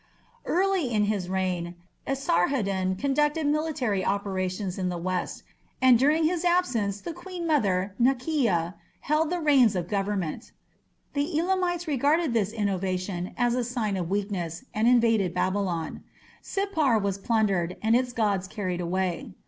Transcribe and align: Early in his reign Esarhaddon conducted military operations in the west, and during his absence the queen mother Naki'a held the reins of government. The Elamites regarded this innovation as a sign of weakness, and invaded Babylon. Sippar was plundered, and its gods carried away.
Early 0.47 0.89
in 0.91 1.03
his 1.03 1.29
reign 1.29 1.75
Esarhaddon 2.07 2.95
conducted 2.95 3.45
military 3.45 4.03
operations 4.03 4.79
in 4.79 4.89
the 4.89 4.97
west, 4.97 5.43
and 5.79 5.99
during 5.99 6.23
his 6.23 6.43
absence 6.43 6.99
the 6.99 7.13
queen 7.13 7.45
mother 7.45 7.93
Naki'a 8.01 8.73
held 9.01 9.29
the 9.29 9.39
reins 9.39 9.75
of 9.75 9.87
government. 9.87 10.53
The 11.13 11.37
Elamites 11.39 11.87
regarded 11.87 12.33
this 12.33 12.51
innovation 12.51 13.35
as 13.37 13.53
a 13.53 13.63
sign 13.63 13.95
of 13.95 14.09
weakness, 14.09 14.65
and 14.73 14.87
invaded 14.87 15.35
Babylon. 15.35 16.01
Sippar 16.41 16.99
was 16.99 17.19
plundered, 17.19 17.77
and 17.83 17.95
its 17.95 18.11
gods 18.11 18.47
carried 18.47 18.81
away. 18.81 19.35